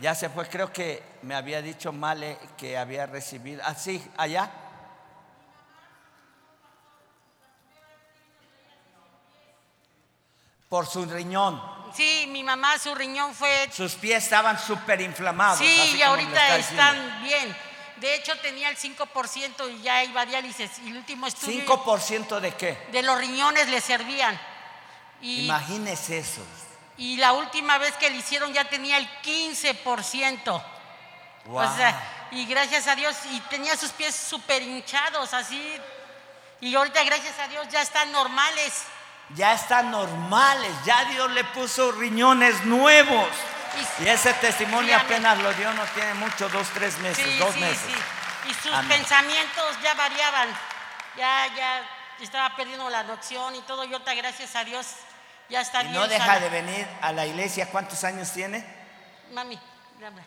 [0.03, 3.63] Ya se fue, creo que me había dicho Male que había recibido.
[3.65, 4.51] Ah, sí, allá.
[10.69, 11.63] Por su riñón.
[11.95, 13.71] Sí, mi mamá, su riñón fue.
[13.73, 15.57] Sus pies estaban súper inflamados.
[15.57, 17.66] Sí, así y ahorita está están bien.
[17.97, 20.71] De hecho, tenía el 5% y ya iba a diálisis.
[20.85, 22.87] Y el último estudio 5% de qué?
[22.93, 24.39] de los riñones le servían.
[25.21, 26.43] Y, Imagínese eso.
[26.99, 30.63] y la última vez que le hicieron ya tenía el 15%.
[31.47, 31.57] Wow.
[31.57, 35.81] O sea, y gracias a Dios, y tenía sus pies súper hinchados, así.
[36.61, 38.85] Y ahorita, gracias a Dios, ya están normales.
[39.35, 43.29] ya están normales, ya Dios le puso riñones nuevos.
[44.01, 47.55] Y- Y ese testimonio apenas lo dio, no tiene mucho, dos, tres meses, Sí, dos
[47.55, 47.79] sí, meses.
[47.87, 48.51] sí.
[48.51, 48.99] Y sus Amén.
[48.99, 50.49] pensamientos ya variaban.
[51.17, 51.83] Ya, ya
[52.21, 53.85] estaba perdiendo la noción y todo.
[53.85, 54.87] Y ahorita, gracias a Dios,
[55.49, 55.95] ya está Y bien.
[56.01, 56.41] no deja sana.
[56.41, 57.69] de venir a la iglesia.
[57.71, 58.65] ¿Cuántos años tiene?
[59.33, 59.59] Mami,
[60.01, 60.23] dame.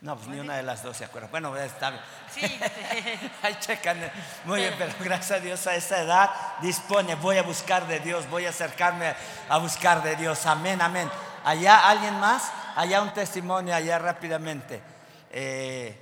[0.00, 1.28] No, pues ni una de las dos se acuerda.
[1.28, 2.02] Bueno, está bien.
[2.34, 2.40] Sí.
[3.42, 4.10] Ahí checan.
[4.44, 7.14] Muy bien, pero gracias a Dios a esa edad dispone.
[7.16, 9.14] Voy a buscar de Dios, voy a acercarme
[9.48, 10.44] a buscar de Dios.
[10.46, 11.08] Amén, amén.
[11.44, 12.52] Allá, ¿alguien más?
[12.76, 14.82] Allá un testimonio, allá rápidamente.
[15.30, 15.98] Eh,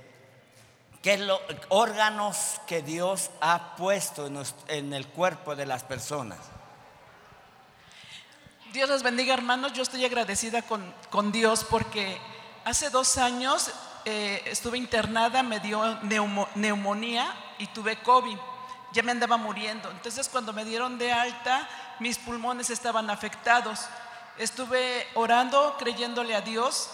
[1.01, 4.29] ¿Qué es lo, órganos que Dios ha puesto
[4.67, 6.37] en, el cuerpo de las personas?
[8.71, 12.19] Dios los bendiga hermanos, yo estoy agradecida con, Dios porque
[12.65, 13.71] hace dos años
[14.05, 18.37] eh, estuve internada, me dio neumo- neumonía y tuve COVID,
[18.93, 19.89] ya me andaba muriendo.
[19.89, 21.67] Entonces cuando me dieron de alta,
[21.99, 23.87] mis pulmones estaban afectados.
[24.41, 26.89] Estuve orando, creyéndole a Dios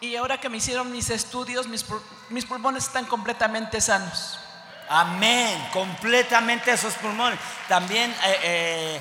[0.00, 1.86] y ahora que me hicieron mis estudios, mis,
[2.28, 4.36] mis pulmones están completamente sanos.
[4.88, 7.38] Amén, completamente esos pulmones.
[7.68, 9.00] También eh, eh,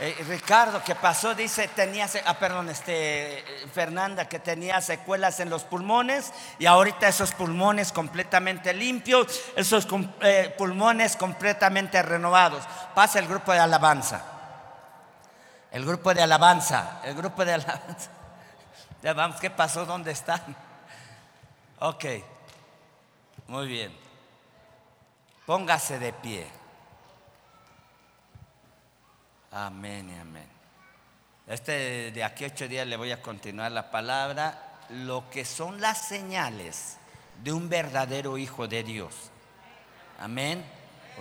[0.00, 5.62] eh, Ricardo, que pasó, dice, tenía, ah, perdón, este, Fernanda, que tenía secuelas en los
[5.62, 9.86] pulmones y ahorita esos pulmones completamente limpios, esos
[10.58, 12.64] pulmones completamente renovados.
[12.92, 14.35] Pasa el grupo de alabanza.
[15.70, 18.10] El grupo de alabanza, el grupo de alabanza.
[19.02, 19.84] Ya vamos, ¿qué pasó?
[19.84, 20.40] ¿Dónde están?
[21.78, 22.04] Ok,
[23.48, 23.94] muy bien.
[25.44, 26.46] Póngase de pie.
[29.52, 30.48] Amén y amén.
[31.46, 34.78] Este de aquí a ocho días le voy a continuar la palabra.
[34.90, 36.96] Lo que son las señales
[37.42, 39.14] de un verdadero hijo de Dios.
[40.18, 40.64] Amén.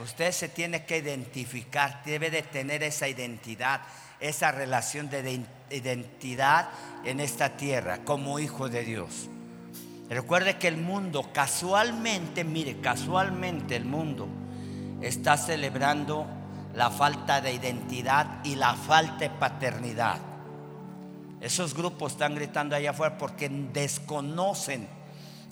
[0.02, 3.82] Usted se tiene que identificar, debe de tener esa identidad,
[4.20, 6.70] esa relación de ident- identidad
[7.04, 9.30] en esta tierra como hijo de Dios.
[10.10, 14.28] Recuerde que el mundo casualmente, mire, casualmente el mundo
[15.02, 16.28] está celebrando
[16.76, 20.18] la falta de identidad y la falta de paternidad.
[21.42, 24.88] Esos grupos están gritando allá afuera porque desconocen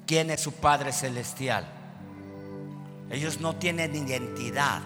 [0.06, 1.66] quién es su Padre Celestial.
[3.10, 4.82] Ellos no tienen identidad.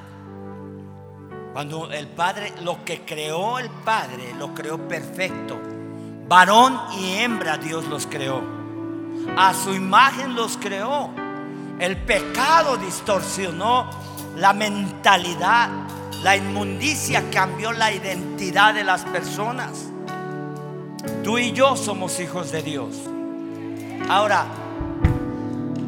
[1.58, 5.60] Cuando el Padre, lo que creó el Padre, lo creó perfecto.
[6.28, 8.44] Varón y hembra Dios los creó.
[9.36, 11.10] A su imagen los creó.
[11.80, 13.90] El pecado distorsionó
[14.36, 15.68] la mentalidad.
[16.22, 19.90] La inmundicia cambió la identidad de las personas.
[21.24, 22.98] Tú y yo somos hijos de Dios.
[24.08, 24.46] Ahora,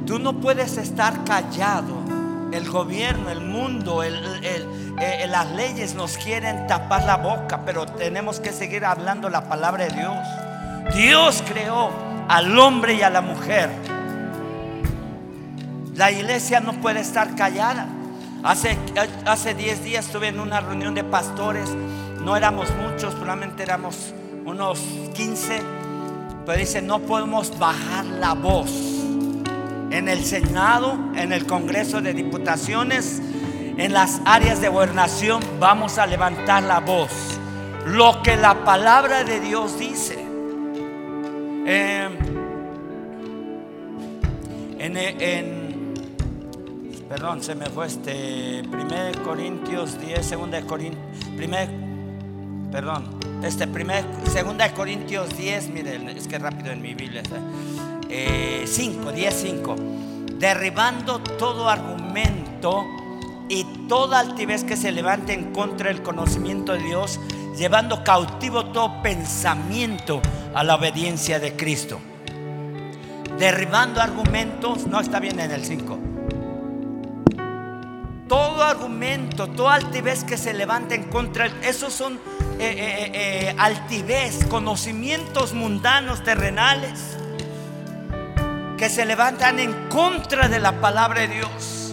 [0.07, 2.08] tú no puedes estar callado.
[2.51, 8.51] El gobierno, el mundo, eh, las leyes nos quieren tapar la boca, pero tenemos que
[8.51, 10.95] seguir hablando la palabra de Dios.
[10.95, 11.91] Dios creó
[12.27, 13.69] al hombre y a la mujer.
[15.95, 17.87] La iglesia no puede estar callada.
[18.43, 18.77] Hace,
[19.25, 21.69] hace 10 días estuve en una reunión de pastores.
[22.23, 24.13] No éramos muchos, probablemente éramos
[24.45, 24.79] unos
[25.13, 25.61] 15.
[26.45, 28.98] Pero dice, no podemos bajar la voz.
[29.91, 33.21] En el Senado, en el Congreso de Diputaciones,
[33.77, 37.11] en las áreas de gobernación, vamos a levantar la voz.
[37.87, 40.17] Lo que la palabra de Dios dice.
[41.65, 42.09] Eh,
[44.79, 45.93] en, en-
[47.07, 50.99] perdón, se me fue este 1 Corintios 10, 2 Corintios,
[52.71, 53.05] perdón,
[53.43, 53.83] este 1
[54.25, 57.23] 2 Corintios 10, miren, es que rápido en mi Biblia.
[58.11, 59.75] Eh, 5, 10, 5,
[60.39, 62.83] derribando todo argumento
[63.47, 67.19] y toda altivez que se levante en contra del conocimiento de Dios,
[67.55, 70.21] llevando cautivo todo pensamiento
[70.55, 71.99] a la obediencia de Cristo.
[73.37, 75.99] Derribando argumentos, no está bien en el 5.
[78.27, 82.17] Todo argumento, toda altivez que se levanta en contra, esos son eh,
[82.59, 87.18] eh, eh, altivez, conocimientos mundanos, terrenales,
[88.79, 91.91] que se levantan en contra de la palabra de Dios.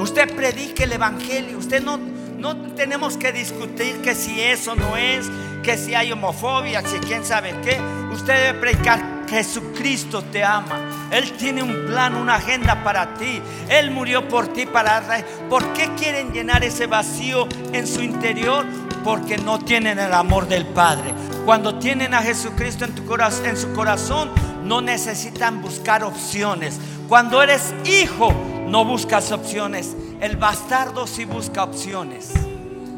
[0.00, 5.30] Usted predique el evangelio, usted no, no tenemos que discutir que si eso no es,
[5.62, 7.80] que si hay homofobia, si quién sabe qué.
[8.12, 10.78] Usted debe predicar Jesucristo te ama.
[11.10, 13.40] Él tiene un plan, una agenda para ti.
[13.68, 15.02] Él murió por ti para...
[15.48, 18.66] ¿Por qué quieren llenar ese vacío en su interior?
[19.02, 21.14] Porque no tienen el amor del Padre.
[21.46, 24.30] Cuando tienen a Jesucristo en, tu corazón, en su corazón,
[24.64, 26.78] no necesitan buscar opciones.
[27.08, 28.32] Cuando eres hijo,
[28.68, 29.96] no buscas opciones.
[30.20, 32.32] El bastardo sí busca opciones.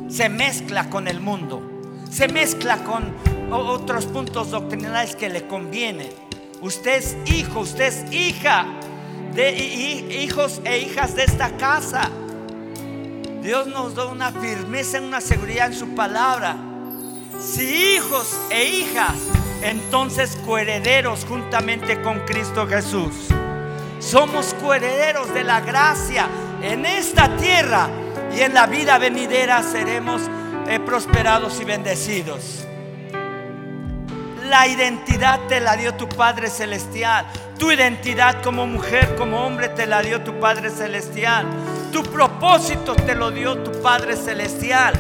[0.09, 1.63] Se mezcla con el mundo.
[2.11, 3.13] Se mezcla con
[3.51, 6.11] otros puntos doctrinales que le convienen.
[6.61, 8.67] Usted es hijo, usted es hija
[9.35, 9.53] de
[10.23, 12.11] hijos e hijas de esta casa.
[13.43, 16.57] Dios nos da una firmeza, una seguridad en su palabra.
[17.39, 19.15] Si hijos e hijas,
[19.65, 23.29] entonces coherederos juntamente con Cristo Jesús.
[23.99, 26.29] Somos coherederos de la gracia
[26.63, 27.89] en esta tierra
[28.37, 30.23] y en la vida venidera seremos
[30.69, 32.67] eh, prosperados y bendecidos.
[34.45, 37.25] La identidad te la dio tu Padre Celestial.
[37.59, 41.47] Tu identidad como mujer, como hombre, te la dio tu Padre Celestial.
[41.91, 44.95] Tu propósito te lo dio tu Padre Celestial.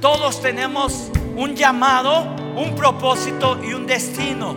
[0.00, 2.22] Todos tenemos un llamado,
[2.56, 4.56] un propósito y un destino.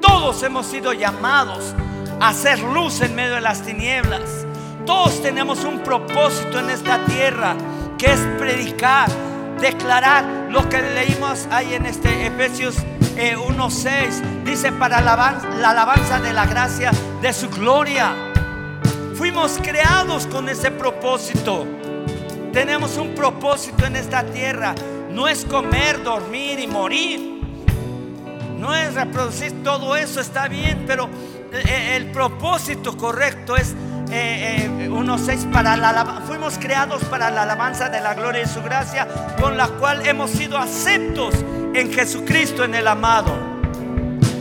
[0.00, 1.74] Todos hemos sido llamados
[2.20, 4.46] a hacer luz en medio de las tinieblas.
[4.84, 7.54] Todos tenemos un propósito en esta tierra
[7.98, 9.08] que es predicar,
[9.60, 12.76] declarar lo que leímos ahí en este Efesios
[13.16, 16.90] eh, 1.6, dice para la la alabanza de la gracia
[17.20, 18.14] de su gloria.
[19.14, 21.66] Fuimos creados con ese propósito.
[22.52, 24.74] Tenemos un propósito en esta tierra.
[25.12, 27.40] No es comer, dormir y morir.
[28.58, 31.08] No es reproducir, todo eso está bien, pero
[31.52, 33.74] eh, el propósito correcto es
[34.12, 38.60] eh, eh, 1.6 para la fuimos creados para la alabanza de la gloria y su
[38.60, 39.06] gracia,
[39.40, 41.34] con la cual hemos sido aceptos
[41.74, 43.32] en Jesucristo, en el amado.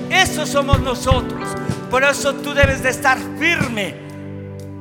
[0.10, 1.50] Eso somos nosotros.
[1.90, 3.96] Por eso tú debes de estar firme,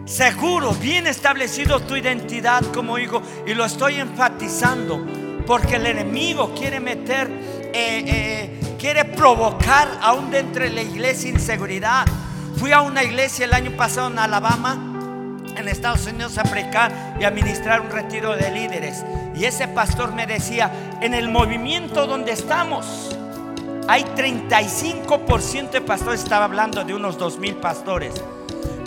[0.06, 3.22] seguro, bien establecido tu identidad como hijo.
[3.46, 5.04] Y lo estoy enfatizando,
[5.48, 7.26] porque el enemigo quiere meter,
[7.72, 12.04] eh, eh, quiere provocar aún dentro de la iglesia inseguridad.
[12.58, 14.74] Fui a una iglesia el año pasado en Alabama,
[15.56, 19.02] en Estados Unidos, a predicar y a ministrar un retiro de líderes.
[19.34, 20.70] Y ese pastor me decía,
[21.00, 23.16] en el movimiento donde estamos,
[23.88, 28.12] hay 35% de pastores, estaba hablando de unos 2 mil pastores.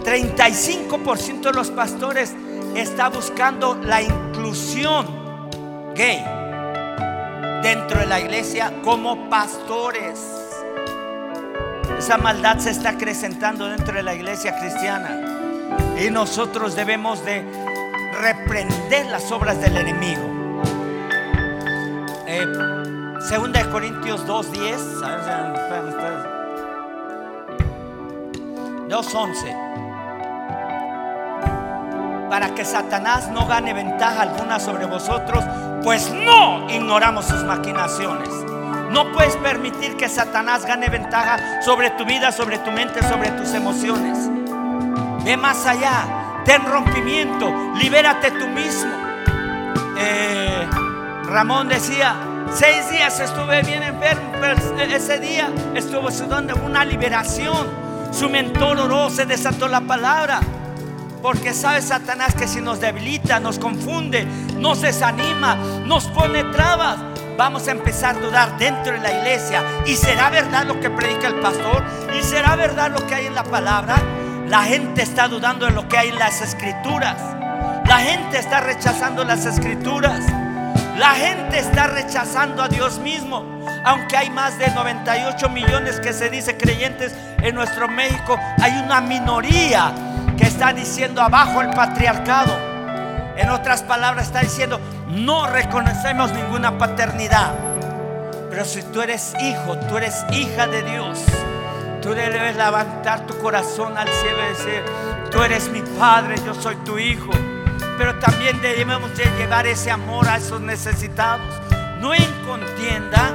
[0.06, 2.36] 35% de los pastores
[2.76, 5.08] está buscando la inclusión
[5.96, 6.24] gay
[7.62, 10.20] dentro de la iglesia como pastores.
[11.98, 15.22] Esa maldad se está acrecentando dentro de la iglesia cristiana
[16.00, 17.46] y nosotros debemos de
[18.20, 20.22] reprender las obras del enemigo.
[22.28, 22.48] Eh,
[23.28, 26.26] Segunda de Corintios 2.10 a ver, esperen ustedes.
[28.90, 29.72] 2.11
[32.32, 35.44] para que Satanás no gane ventaja alguna sobre vosotros,
[35.84, 38.30] pues no ignoramos sus maquinaciones.
[38.92, 43.54] No puedes permitir que Satanás gane ventaja sobre tu vida, sobre tu mente, sobre tus
[43.54, 44.18] emociones.
[45.24, 48.92] Ve más allá, ten rompimiento, libérate tú mismo.
[49.98, 50.68] Eh,
[51.26, 52.16] Ramón decía,
[52.54, 54.56] seis días estuve bien enfermo, pero
[54.94, 57.68] ese día estuvo sudando una liberación.
[58.12, 60.42] Su mentor oró, se desató la palabra.
[61.22, 64.26] Porque sabe Satanás que si nos debilita, nos confunde,
[64.62, 65.56] nos desanima,
[65.86, 67.00] nos pone trabas,
[67.36, 69.64] vamos a empezar a dudar dentro de la iglesia.
[69.88, 71.84] ¿Y será verdad lo que predica el pastor?
[72.18, 73.96] ¿Y será verdad lo que hay en la palabra?
[74.48, 77.18] La gente está dudando de lo que hay en las escrituras.
[77.88, 80.24] La gente está rechazando las escrituras.
[80.96, 83.44] La gente está rechazando a Dios mismo.
[83.84, 89.02] Aunque hay más de 98 millones que se dice creyentes en nuestro México, hay una
[89.02, 89.92] minoría
[90.38, 92.71] que está diciendo abajo el patriarcado.
[93.38, 97.54] En otras palabras está diciendo, no reconocemos ninguna paternidad.
[98.50, 101.24] Pero si tú eres hijo, tú eres hija de Dios,
[102.02, 104.84] tú debes levantar tu corazón al cielo y decir,
[105.32, 107.32] tú eres mi padre, yo soy tu hijo.
[107.98, 111.46] Pero también debemos de llevar ese amor a esos necesitados.
[112.00, 113.32] No en contienda,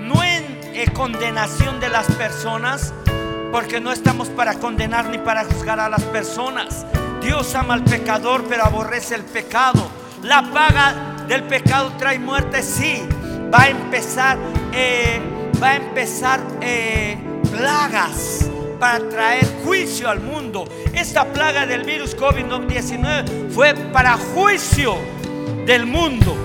[0.00, 2.94] no en eh, condenación de las personas,
[3.52, 6.86] porque no estamos para condenar ni para juzgar a las personas.
[7.20, 9.88] Dios ama al pecador, pero aborrece el pecado.
[10.22, 13.02] La paga del pecado trae muerte, sí.
[13.52, 14.38] Va a empezar,
[14.72, 15.20] eh,
[15.62, 17.16] va a empezar eh,
[17.50, 18.48] plagas
[18.78, 20.68] para traer juicio al mundo.
[20.92, 24.96] Esta plaga del virus COVID-19 fue para juicio
[25.66, 26.36] del mundo.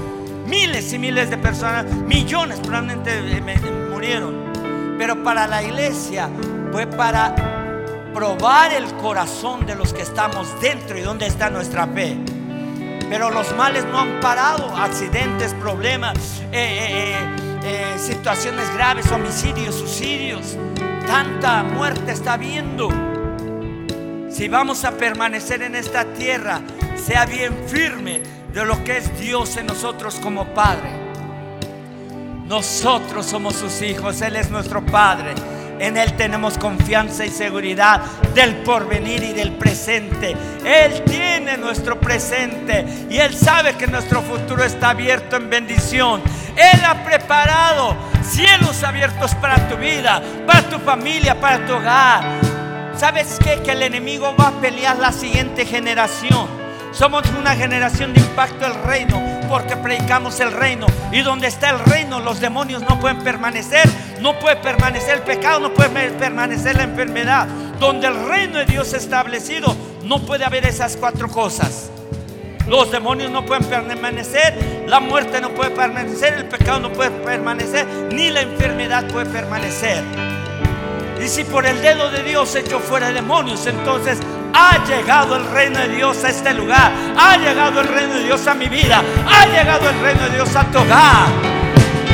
[0.48, 3.60] Miles y miles de personas, millones probablemente eh,
[3.92, 4.52] murieron.
[4.98, 6.30] Pero para la iglesia
[6.72, 7.53] fue para
[8.14, 12.18] probar el corazón de los que estamos dentro y dónde está nuestra fe.
[13.10, 20.58] Pero los males no han parado, accidentes, problemas, eh, eh, eh, situaciones graves, homicidios, suicidios.
[21.06, 22.90] Tanta muerte está habiendo.
[24.30, 26.62] Si vamos a permanecer en esta tierra,
[26.96, 28.22] sea bien firme
[28.54, 30.90] de lo que es Dios en nosotros como Padre.
[32.46, 35.34] Nosotros somos sus hijos, Él es nuestro Padre.
[35.80, 38.02] En Él tenemos confianza y seguridad
[38.34, 40.36] del porvenir y del presente.
[40.66, 46.22] Él tiene nuestro presente y Él sabe que nuestro futuro está abierto en bendición.
[46.56, 52.24] Él ha preparado cielos abiertos para tu vida, para tu familia, para tu hogar.
[52.96, 53.62] ¿Sabes qué?
[53.64, 56.48] Que el enemigo va a pelear la siguiente generación.
[56.92, 60.88] Somos una generación de impacto del reino porque predicamos el reino.
[61.12, 63.88] Y donde está el reino, los demonios no pueden permanecer.
[64.24, 67.46] No puede permanecer el pecado, no puede permanecer la enfermedad.
[67.78, 71.92] Donde el reino de Dios establecido, no puede haber esas cuatro cosas.
[72.66, 77.86] Los demonios no pueden permanecer, la muerte no puede permanecer, el pecado no puede permanecer,
[78.14, 80.02] ni la enfermedad puede permanecer.
[81.22, 84.20] Y si por el dedo de Dios hecho fuera demonios, entonces
[84.54, 86.94] ha llegado el reino de Dios a este lugar.
[87.20, 89.04] Ha llegado el reino de Dios a mi vida.
[89.28, 91.28] Ha llegado el reino de Dios a tu hogar.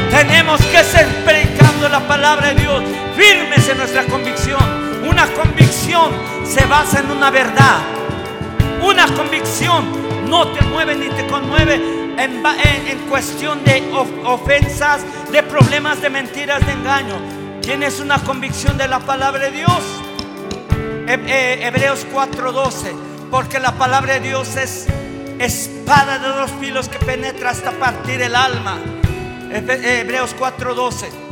[0.10, 2.84] Tenemos que ser predicadores entendiendo la palabra de Dios,
[3.15, 4.59] firmes en nuestra convicción.
[5.07, 6.11] Una convicción
[6.45, 7.80] se basa en una verdad.
[8.82, 9.86] Una convicción
[10.27, 11.75] no te mueve ni te conmueve
[12.17, 13.82] en, cuestión de
[14.25, 15.01] ofensas,
[15.32, 17.15] de problemas, de mentiras, de engaño.
[17.61, 19.82] Tienes una convicción de la palabra de Dios.
[21.07, 22.93] Eh, Hebreos 4:12,
[23.32, 24.88] porque la palabra de Dios es
[25.39, 28.77] espada de dos filos que penetra hasta partir el alma.
[29.51, 31.28] Hebreos 4:12.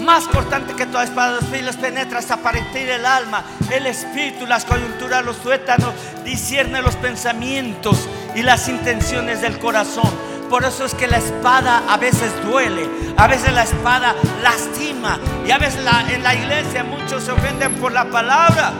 [0.00, 4.46] Más cortante que toda espada de dos filos penetra hasta partir el alma, el espíritu,
[4.46, 5.92] las coyunturas, los tuétanos,
[6.24, 10.10] discierne los pensamientos y las intenciones del corazón.
[10.48, 12.88] Por eso es que la espada a veces duele,
[13.18, 17.92] a veces la espada lastima y a veces en la iglesia muchos se ofenden por
[17.92, 18.72] la palabra.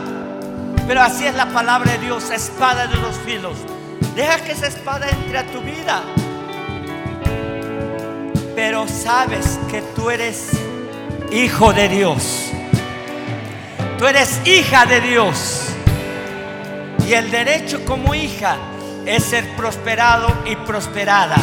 [0.87, 3.57] Pero así es la palabra de Dios, espada de los filos.
[4.15, 6.01] Deja que esa espada entre a tu vida.
[8.55, 10.49] Pero sabes que tú eres
[11.31, 12.51] hijo de Dios.
[13.97, 15.67] Tú eres hija de Dios.
[17.07, 18.57] Y el derecho como hija
[19.05, 21.35] es ser prosperado y prosperada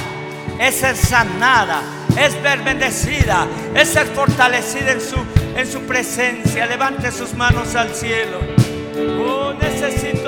[0.59, 1.81] es ser sanada,
[2.19, 5.17] es ver bendecida, es ser fortalecida en su,
[5.57, 6.67] en su presencia.
[6.67, 8.39] Levante sus manos al cielo.
[9.25, 10.28] Oh, necesito